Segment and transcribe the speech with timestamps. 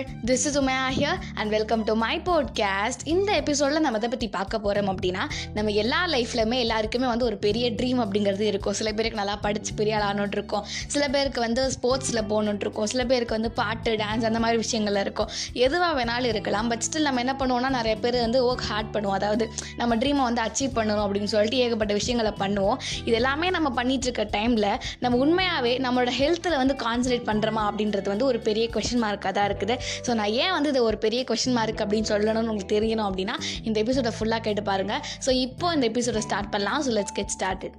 [0.00, 4.28] There this is Umaiya here and welcome to my podcast இந்த எபிசோடில் நம்ம எதை பற்றி
[4.36, 5.22] பார்க்க போகிறோம் அப்படின்னா
[5.56, 8.76] நம்ம எல்லா லைஃப்லையுமே எல்லாருக்குமே வந்து ஒரு பெரிய ட்ரீம் அப்படிங்கிறது இருக்கும்.
[8.80, 10.64] சில பேருக்கு நல்லா படித்து பெரிய ஆள் இருக்கும்.
[10.94, 12.88] சில பேருக்கு வந்து ஸ்போர்ட்ஸில் போகணுன்ட்டு இருக்கும்.
[12.92, 15.28] சில பேருக்கு வந்து பாட்டு டான்ஸ் அந்த மாதிரி விஷயங்கள்ல இருக்கும்.
[15.66, 16.68] எதுவாக வேணாலும் இருக்கலாம்.
[16.72, 19.16] பட் ஸ்டில் நம்ம என்ன பண்ணுவோம்னா நிறைய பேர் வந்து ஒர்க் ஹார்ட் பண்ணுவோம்.
[19.20, 19.46] அதாவது
[19.76, 22.78] நம்ம ட்ரீமை வந்து அச்சீவ் பண்ணணும் அப்படின்னு சொல்லிட்டு ஏகப்பட்ட விஷயங்களை பண்ணுவோம்.
[23.04, 24.68] இது எல்லாமே நம்ம பண்ணிட்டு இருக்க டைமில்
[25.04, 29.76] நம்ம உண்மையாகவே நம்மளோட ஹெல்த்தில் வந்து கான்சன்ட்ரேட் பண்ணுறோமா அப்படின்றது வந்து ஒரு பெரிய கொஷின் மார்க்காக தான் இருக்குது.
[30.06, 33.76] ஸோ நான் ஏன் வந்து இது ஒரு பெரிய கொஷின் மார்க் அப்படின்னு சொல்லணும்னு உங்களுக்கு தெரியணும் அப்படின்னா இந்த
[33.82, 36.82] எபிசோட ஃபுல்லாக கேட்டு பாருங்கள் ஸோ இப்போ இந்த எபிசோட ஸ்டார்ட் பண்ணலாம்.
[36.86, 37.76] So let's get started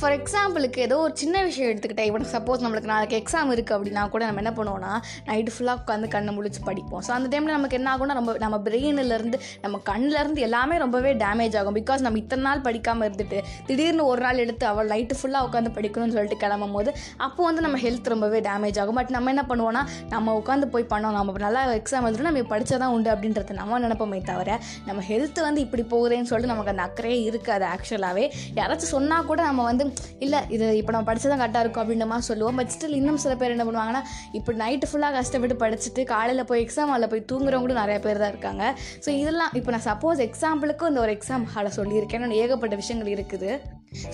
[0.00, 2.08] for எக்ஸாம்பிளுக்கு ஏதோ ஒரு சின்ன விஷயம் எடுத்துக்கிட்டேன்.
[2.10, 4.92] இப்போ சப்போஸ் நம்மளுக்கு நாளைக்கு எக்ஸாம் இருக்குது அப்படின்னா கூட நம்ம என்ன பண்ணுவோம்னா
[5.28, 7.02] நைட்டு ஃபுல்லாக உட்காந்து கண்ணை முழிச்சு படிப்போம்.
[7.06, 11.76] ஸோ அந்த டைமில் நமக்கு என்ன ஆகும்னா நம்ம நம்ம பிரெயினிலேருந்து நம்ம கண்ணிலேருந்து எல்லாமே ரொம்பவே டேமேஜ் ஆகும்.
[11.80, 16.16] பிகாஸ் நம்ம இத்தனை நாள் படிக்காமல் இருந்துட்டு திடீர்னு ஒரு நாள் எடுத்து அவள் நைட்டு ஃபுல்லாக உட்காந்து படிக்கணும்னு
[16.16, 16.90] சொல்லிட்டு கிளம்பும் போது
[17.26, 18.98] அப்போ வந்து நம்ம ஹெல்த் ரொம்பவே டேமேஜ் ஆகும்.
[19.00, 21.16] பட் நம்ம என்ன பண்ணுவோம்னா நம்ம உட்காந்து போய் பண்ணோம்.
[21.18, 25.60] நம்ம நல்லா எக்ஸாம் எழுதுனா நம்ம படித்தா தான் உண்டு அப்படின்றது நம்ம நினைப்போமே தவிர நம்ம ஹெல்த் வந்து
[25.66, 28.26] இப்படி போகுதேன்னு சொல்லிட்டு நமக்கு அந்த அக்கறையே இருக்காது ஆக்சுவலாகவே
[28.60, 29.86] யாராச்சும் சொன்னால் கூட நம்ம வந்து
[30.26, 32.58] இல்லை இது இப்போ நம்ம படித்ததான் கரெக்டாக இருக்கும் அப்படின்ற மாதிரி சொல்லுவோம்.
[32.60, 34.02] பட் ஸ்டில் இன்னும் சில பேர் என்ன பண்ணுவாங்கன்னா
[34.40, 38.64] இப்போ நைட்டு ஃபுல்லாக கஷ்டப்பட்டு படிச்சுட்டு காலையில் போய் எக்ஸாம் ஹாலில் போய் தூங்குறவங்களும் நிறைய பேர் தான் இருக்காங்க.
[39.06, 42.38] ஸோ இதெல்லாம் இப்போ நான் சப்போஸ் எக்ஸாம்பிளுக்கும் இந்த ஒரு எக்ஸாம் ஹாலை சொல்லியிருக்கேன்.
[42.42, 43.50] ஏகப்பட்ட விஷயங்கள் இருக்குது.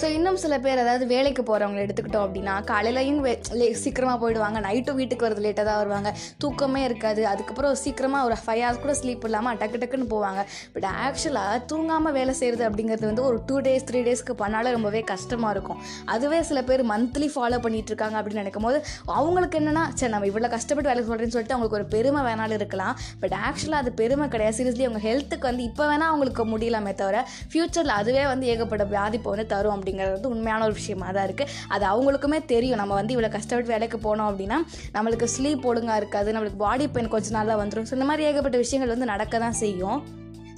[0.00, 4.62] ஸோ இன்னும் சில பேர் அதாவது வேலைக்கு போகிறவங்களை எடுத்துக்கிட்டோம் அப்படின்னா காலையிலையும் லே- சீக்கிரமாக போயிடுவாங்க.
[4.62, 6.14] நைட்டும் வீட்டுக்கு வரது லேட்டாக தான் வருவாங்க.
[6.38, 7.26] தூக்கமே இருக்காது.
[7.26, 10.44] அதுக்கப்புறம் சீக்கிரமாக ஒரு ஃபைவ் ஹவர்ஸ் கூட ஸ்லீப் இல்லாமல் டக்கு டக்குன்னு போவாங்க.
[10.72, 15.52] பட் ஆக்சுவலாக தூங்காமல் வேலை செய்கிறது அப்படிங்கிறது வந்து ஒரு டூ டேஸ் த்ரீ டேஸ்க்கு பண்ணாலும் ரொம்பவே கஷ்டமாக
[15.52, 15.78] இருக்கும்.
[16.04, 20.48] அதுவே சில பேர் மந்த்லி ஃபாலோ பண்ணிட்டு இருக்காங்க அப்படின்னு நினைக்கும் போது அவங்களுக்கு என்னன்னா சரி நம்ம இவ்வளோ
[20.48, 22.98] கஷ்டப்பட்டு வேலை சொல்கிறேன்னு சொல்லிட்டு அவங்களுக்கு ஒரு பெருமை வேணாலும் இருக்கலாம்.
[23.20, 24.64] பட் ஆக்சுவலாக அது பெருமை கிடையாது.
[24.64, 29.60] சீரியஸ்லி அவங்க ஹெல்த்துக்கு வந்து இப்போ வேணால் அவங்களுக்கு முடியலாமே தவிர ஃப்யூச்சரில் அதுவே வந்து ஏகப்பட்ட பாதிப்பை வந்து
[29.62, 32.80] வரும் அப்படிங்கிறது வந்து உண்மையான ஒரு விஷயமா தான் இருக்குது அது அவங்களுக்குமே தெரியும்.
[32.82, 34.58] நம்ம வந்து இவ்வளோ கஷ்டப்பட்டு வேலைக்கு போனோம் அப்படின்னா
[34.96, 36.32] நம்மளுக்கு ஸ்லீப் ஒழுங்காக இருக்காது.
[36.36, 40.00] நம்மளுக்கு பாடி பெயின் கொஞ்ச நாளில் வந்துடும் ஸோ இந்த மாதிரி ஏகப்பட்ட விஷயங்கள் வந்து நடக்க தான் செய்யும்.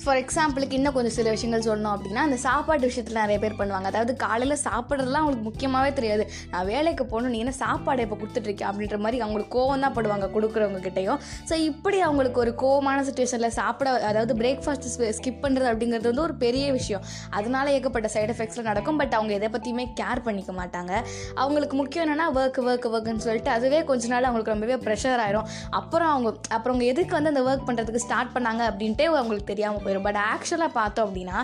[0.05, 3.87] ஃபார் எக்ஸாம்பிளுக்கு இன்னும் கொஞ்சம் சில விஷயங்கள் சொல்லணும் அப்படின்னா அந்த சாப்பாட்டு விஷயத்தில் நிறைய பேர் பண்ணுவாங்க.
[3.93, 6.25] அதாவது காலையில் சாப்பிட்றதுலாம் அவங்களுக்கு முக்கியமாகவே தெரியாது.
[6.53, 10.81] நான் வேலைக்கு போகணும் நீ என்ன சாப்பாடு இப்போ கொடுத்துட்ருக்கேன் அப்படின்ற மாதிரி அவங்களுக்கு கோவம் தான் படுவாங்க கொடுக்குறவங்க
[10.87, 11.21] கிட்டேயும்
[11.51, 14.89] ஸோ இப்படி அவங்களுக்கு ஒரு கோவமான சுச்சுவேஷனில் சாப்பிட அதாவது பிரேக்ஃபாஸ்ட்
[15.19, 17.05] ஸ்கிப் பண்ணுறது அப்படிங்கிறது வந்து ஒரு பெரிய விஷயம்.
[17.39, 18.99] அதனால ஏகப்பட்ட சைட் எஃபெக்ட்ஸ்லாம் நடக்கும்.
[19.03, 20.93] பட் அவங்க எதை பற்றியுமே கேர் பண்ணிக்க மாட்டாங்க.
[21.45, 25.49] அவங்களுக்கு முக்கியம் என்னென்னா ஒர்க் ஒர்க் ஒர்க்குன்னு சொல்லிட்டு அதுவே கொஞ்ச நாள் அவங்களுக்கு ரொம்பவே ப்ரெஷர் ஆயிரும்.
[25.81, 26.29] அப்புறம் அவங்க
[26.59, 30.73] அப்புறம் அவங்க எதுக்கு வந்து அந்த ஒர்க் பண்ணுறதுக்கு ஸ்டார்ட் பண்ணாங்க அப்படின்ட்டே அவங்களுக்கு தெரியாமல் போயிடும் பட் ஆக்சுவலாக
[30.73, 31.39] பார்த்தோம் அப்படின்னா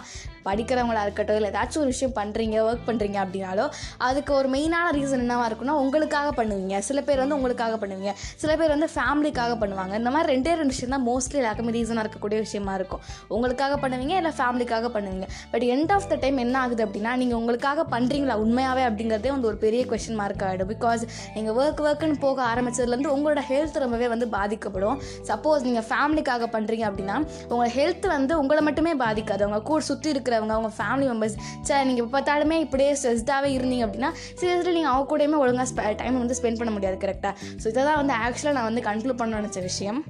[0.48, 3.66] படிக்கிறவங்களா இருக்கட்டும் இல்லை ஏதாச்சும் ஒரு விஷயம் பண்ணுறீங்க ஒர்க் பண்ணுறீங்க அப்படின்னாலோ
[4.08, 6.78] அதுக்கு ஒரு மெயினான ரீசன் என்னவாக இருக்குன்னா உங்களுக்காக பண்ணுவீங்க.
[6.88, 8.12] சில பேர் வந்து உங்களுக்காக பண்ணுவீங்க.
[8.42, 9.94] சில பேர் வந்து ஃபேமிலிக்காக பண்ணுவாங்க.
[10.02, 13.02] இந்த மாதிரி ரெண்டே ரெண்டு விஷயம் தான் மோஸ்ட்லி எல்லாருக்குமே ரீசனாக இருக்கக்கூடிய விஷயமா இருக்கும்.
[13.36, 15.26] உங்களுக்காக பண்ணுவீங்க இல்லை ஃபேமிலிக்காக பண்ணுவீங்க.
[15.52, 19.58] But end of the time என்ன ஆகுது அப்படின்னா நீங்கள் உங்களுக்காக பண்ணுறீங்களா உண்மையாகவே அப்படிங்கிறதே வந்து ஒரு
[19.64, 21.04] பெரிய கொஷின் மார்க் ஆகிடும் பிகாஸ்
[21.36, 24.98] நீங்கள் ஒர்க் ஒர்க்குன்னு போக ஆரம்பிச்சதுலேருந்து உங்களோட ஹெல்த் ரொம்பவே வந்து பாதிக்கப்படும்.
[25.30, 27.18] சப்போஸ் நீங்கள் ஃபேமிலிக்காக பண்ணுறீங்க அப்படின்னா
[27.54, 29.42] உங்கள் ஹெல்த் வந்து உங்களை மட்டுமே பாதிக்காது.
[29.46, 34.10] அவங்க கூட சுற்றி இருக்கிறவங்க அவங்க ஃபேமிலி மெம்பர்ஸ் சரி நீங்கள் இப்போ பார்த்தாலுமே இப்படியே ஸ்ட்ரெஸ்டாகவே இருந்தீங்க அப்படின்னா
[34.41, 38.14] சீரியஸ்லி நீங்கள் அவங்க கூடயுமே ஒழுங்காக டைம் வந்து ஸ்பெண்ட் பண்ண முடியாது கரெக்டாக ஸோ இதை தான் வந்து
[38.14, 40.00] ஆக்சுவலாக நான் வந்து கன்க்ளூட் பண்ண நினச்ச விஷயம்.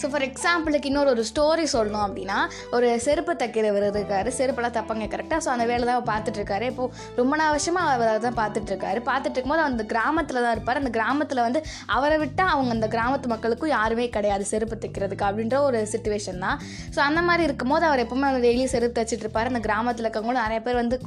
[0.00, 2.38] ஸோ ஃபார் எக்ஸாம்பிளுக்கு இன்னொரு ஒரு ஸ்டோரி சொல்லணும் அப்படின்னா
[2.76, 7.32] ஒரு செருப்பு தைக்கிறவர் இருக்காரு செருப்பெல்லாம் தப்பாங்க கரெக்டாக ஸோ அந்த வேலை தான் அவர் பார்த்துட்ருக்காரு இப்போது ரொம்ப
[7.40, 10.80] நாள் வருஷமாக அவர் அதை தான் பார்த்துட்ருக்காரு பார்த்துட்டு இருக்கும்போது அந்த கிராமத்தில் தான் இருப்பார்.
[10.82, 11.60] அந்த கிராமத்தில் வந்து
[11.96, 16.58] அவரை விட்டால் அவங்க அந்த கிராமத்து மக்களுக்கும் யாருமே கிடையாது செருப்பு தைக்கிறதுக்கு அப்படின்ற ஒரு சுச்சுவேஷன் தான்.
[16.94, 19.50] ஸோ அந்த மாதிரி இருக்கும்போது அவர் எப்பவுமே அந்த டெய்லி செருப்பு தைச்சிட்டு இருப்பார்.
[19.52, 20.98] அந்த கிராமத்தில் இருக்கவங்களும் நிறைய பேர் வந்து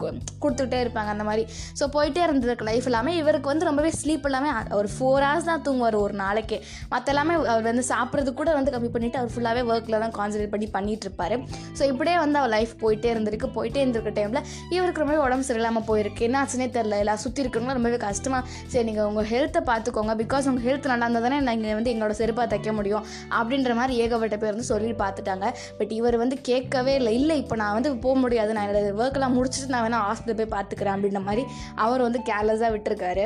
[0.44, 1.44] கொடுத்துக்கிட்டே இருப்பாங்க அந்த மாதிரி.
[1.80, 3.14] ஸோ போயிட்டே இருந்ததுக்கு லைஃப் எல்லாமே.
[3.22, 6.60] இவருக்கு வந்து ரொம்பவே ஸ்லீப் எல்லாமே ஒரு ஃபோர் ஹவர்ஸ் தான் தூங்குவார் ஒரு நாளைக்கு.
[6.94, 10.70] மற்ற எல்லாமே அவர் வந்து சாப்பிட்றது கூட வந்து கம்மி பண்ணிட்டு அவர் ஃபுல்லாகவே ஒர்க்கில் தான் கான்சன்ட்ரேட் பண்ணி
[10.78, 11.38] பண்ணிகிட்ருப்பாரு
[11.78, 13.48] ஸோ இப்படியே வந்து அவர் லைஃப் போயிட்டே இருந்திருக்கு.
[13.58, 14.42] போயிட்டே இருந்திருக்க டைமில்
[14.76, 16.22] இவருக்கு ரொம்பவே உடம்பு சரியில்லாமல் போயிருக்கு.
[16.28, 20.16] என்ன ஆச்சுனே தெரில எல்லாம் சுற்றி இருக்கிறவங்க ரொம்பவே கஷ்டமாக சரி நீங்கள் உங்கள் ஹெல்த்தை பார்த்துக்கோங்க.
[20.24, 23.06] பிகாஸ் உங்கள் ஹெல்த் நல்லா இருந்தால் தானே நீங்கள் வந்து எங்களோட செருப்பாக தைக்க முடியும்.
[23.40, 25.48] அப்படின்ற மாதிரி ஏகப்பட்ட பேர் வந்து சொல்லி பார்த்துட்டாங்க.
[25.80, 27.14] பட் இவர் வந்து கேட்கவே இல்லை.
[27.22, 28.54] இல்லை இப்போ நான் வந்து போக முடியாது.
[28.58, 31.46] நான் என்னோட ஒர்க்கெல்லாம் முடிச்சுட்டு நான் வேணால் ஹாஸ்பிட்டல் போய் பார்த்துக்கிறேன் அப்படின்ற மாதிரி
[31.88, 33.26] அவர் வந்து கேர்லெஸ்ஸாக விட்டுருக்காரு.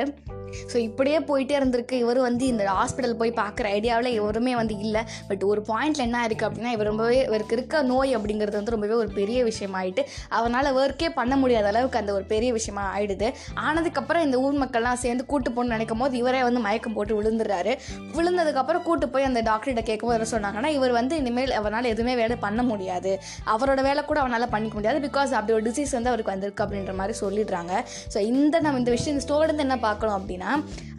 [0.72, 1.96] ஸோ இப்படியே போயிட்டே இருந்திருக்கு.
[2.04, 5.02] இவர் வந்து இந்த ஹாஸ்பிட்டல் போய் பார்க்குற ஐடியாவில் இவருமே வந்து இல்லை.
[5.30, 9.10] பட் ஒரு பாயிண்ட்ல என்ன இருக்குது அப்படின்னா இவர் ரொம்பவே இவருக்கு இருக்க நோய் அப்படிங்கிறது வந்து ரொம்பவே ஒரு
[9.20, 10.04] பெரிய விஷயமாயிட்டு
[10.38, 13.28] அவனால் ஒர்க்கே பண்ண முடியாத அளவுக்கு அந்த ஒரு பெரிய விஷயமா ஆயிடுது.
[13.66, 17.74] ஆனதுக்கப்புறம் இந்த ஊர் மக்கள்லாம் சேர்ந்து கூட்டு போகணும்னு நினைக்கும் போது இவரே வந்து மயக்கம் போட்டு விழுந்துடுறாரு.
[18.16, 22.60] விழுந்ததுக்கப்புறம் கூட்டு போய் அந்த டாக்டர்கிட்ட கேட்கும்போது என்ன சொன்னாங்கன்னா இவர் வந்து இனிமேல் அவனால் எதுவுமே வேலை பண்ண
[22.70, 23.12] முடியாது.
[23.54, 25.00] அவரோட வேலை கூட அவனால் பண்ணிக்க முடியாது.
[25.06, 27.72] பிகாஸ் அப்படி ஒரு டிசீஸ் வந்து அவருக்கு வந்திருக்கு அப்படின்ற மாதிரி சொல்லிடுறாங்க.
[28.14, 30.45] ஸோ இந்த நம்ம இந்த விஷயம் இந்த ஸ்டோரிலேருந்து என்ன பார்க்கணும் அப்படின்னா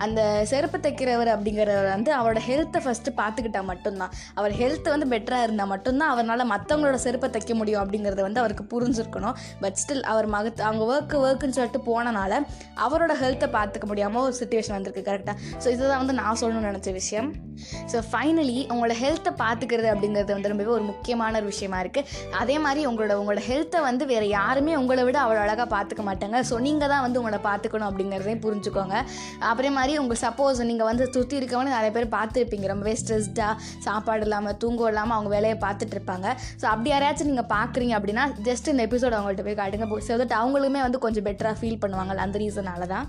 [0.05, 0.21] அந்த
[0.51, 4.11] செருப்பு தைக்கிறவர் அப்படிங்கிறவர் வந்து அவரோட ஹெல்த்தை ஃபஸ்ட்டு பார்த்துக்கிட்டா மட்டும்தான்.
[4.39, 9.35] அவர் ஹெல்த் வந்து பெட்டராக இருந்தால் மட்டும்தான் அவரால் மற்றவங்களோட செருப்பை தைக்க முடியும் அப்படிங்கிறத வந்து அவருக்கு புரிஞ்சிருக்கணும்.
[9.63, 12.41] பட் ஸ்டில் அவர் மகத்து அவங்க ஒர்க்கு ஒர்க்குன்னு சொல்லிட்டு போனனால
[12.85, 17.29] அவரோட ஹெல்த்தை பார்த்துக்க முடியாமல் ஒரு சுச்சுவேஷன் வந்திருக்கு கரெக்டாக ஸோ இதுதான் வந்து நான் சொல்லணும்னு நினச்ச விஷயம்.
[17.91, 22.09] ஸோ ஃபைனலி உங்களோட ஹெல்த்தை பார்த்துக்கிறது அப்படிங்கிறது வந்து ரொம்பவே ஒரு முக்கியமான ஒரு விஷயமா இருக்குது
[22.41, 26.37] அதே மாதிரி உங்களோட உங்களோட ஹெல்த்தை வந்து வேறு யாருமே உங்களை விட அவ்வளோ அழகாக பார்த்துக்க மாட்டாங்க.
[26.49, 28.95] ஸோ நீங்கள் தான் வந்து உங்களை பார்த்துக்கணும் அப்படிங்கிறதையும் புரிஞ்சுக்கோங்க.
[29.49, 32.67] அப்புறம் மாதிரி உங்கள் சப்போஸ் நீங்கள் வந்து சுற்றி இருக்கவங்க நிறைய பேர் பார்த்துருப்பீங்க.
[32.73, 33.53] ரொம்பவே ஸ்ட்ரெஸ்டாக
[33.87, 36.27] சாப்பாடு இல்லாமல் தூங்க இல்லாமல் அவங்க வேலையை பார்த்துட்டு இருப்பாங்க.
[36.61, 39.87] ஸோ அப்படி யாரையாச்சும் நீங்கள் பார்க்குறீங்க அப்படின்னா ஜஸ்ட் இந்த எபிசோட் அவங்கள்ட்ட போய் காட்டுங்க.
[40.09, 43.07] ஸோ தட் அவங்களுமே வந்து கொஞ்சம் பெட்டராக ஃபீல் பண்ணுவாங்க அந்த ரீசனால தான்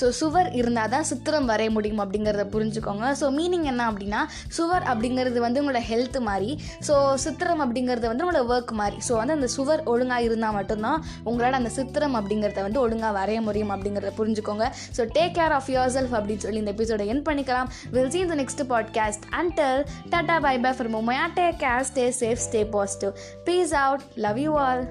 [0.00, 3.06] ஸோ சுவர் இருந்தால் தான் சித்திரம் வரைய முடியும் அப்படிங்கிறத புரிஞ்சுக்கோங்க.
[3.20, 4.20] ஸோ மீனிங் என்ன அப்படின்னா
[4.56, 6.50] சுவர் அப்படிங்கிறது வந்து உங்களோட ஹெல்த் மாதிரி
[6.88, 8.98] ஸோ சித்திரம் அப்படிங்கிறது வந்து உங்களோட ஒர்க் மாதிரி.
[9.08, 13.72] ஸோ வந்து அந்த சுவர் ஒழுங்காக இருந்தால் மட்டும்தான் உங்களால் அந்த சித்திரம் அப்படிங்கிறத வந்து ஒழுங்காக வரைய முடியும்
[13.76, 14.66] அப்படிங்கிறத புரிஞ்சுக்கோங்க.
[14.98, 17.70] So take care of yourself அப்படின்னு சொல்லி இந்த எபிசோட என் பண்ணிக்கலாம்.
[17.96, 19.82] வில் சீன் இந்த next podcast until
[20.14, 23.12] tata bye bye for மொமையா take care stay safe stay positive
[23.48, 24.84] peace out love you all